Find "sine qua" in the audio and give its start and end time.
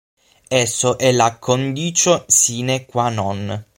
2.27-3.09